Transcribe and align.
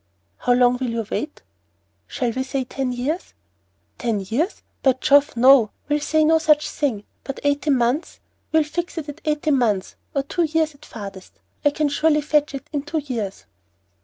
"How 0.37 0.53
long 0.53 0.77
will 0.79 0.89
you 0.89 1.05
wait?" 1.11 1.43
"Shall 2.07 2.31
we 2.31 2.41
say 2.41 2.63
ten 2.63 2.91
years?" 2.91 3.35
"Ten 3.99 4.19
years! 4.19 4.63
By 4.81 4.93
Jove, 4.93 5.37
no! 5.37 5.69
We'll 5.87 5.99
say 5.99 6.23
no 6.25 6.39
such 6.39 6.67
thing! 6.67 7.03
But 7.23 7.39
eighteen 7.43 7.77
months, 7.77 8.19
we'll 8.51 8.63
fix 8.63 8.97
it 8.97 9.09
at 9.09 9.21
eighteen 9.25 9.59
months, 9.59 9.95
or 10.15 10.23
two 10.23 10.45
years 10.45 10.73
at 10.73 10.85
farthest. 10.85 11.33
I 11.63 11.69
can 11.69 11.87
surely 11.87 12.21
fetch 12.21 12.55
it 12.55 12.67
in 12.73 12.81
two 12.81 12.97
years." 12.97 13.45